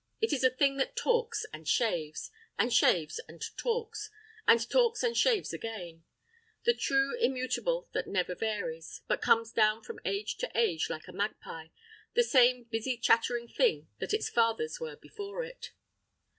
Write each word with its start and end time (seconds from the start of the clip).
It 0.19 0.33
is 0.33 0.43
a 0.43 0.49
thing 0.49 0.77
that 0.77 0.95
talks 0.95 1.45
and 1.53 1.67
shaves, 1.67 2.31
and 2.57 2.73
shaves 2.73 3.19
and 3.27 3.39
talks, 3.55 4.09
and 4.47 4.67
talks 4.67 5.03
and 5.03 5.15
shaves 5.15 5.53
again; 5.53 6.05
the 6.63 6.73
true 6.73 7.15
immutable 7.19 7.87
that 7.93 8.07
never 8.07 8.33
varies, 8.33 9.01
but 9.07 9.21
comes 9.21 9.51
down 9.51 9.83
from 9.83 9.99
age 10.03 10.37
to 10.37 10.49
age 10.57 10.89
like 10.89 11.07
a 11.07 11.13
magpie, 11.13 11.67
the 12.15 12.23
same 12.23 12.63
busy 12.63 12.97
chattering 12.97 13.47
thing 13.47 13.89
that 13.99 14.11
its 14.11 14.27
fathers 14.27 14.79
were 14.79 14.95
before 14.95 15.43
it. 15.43 15.71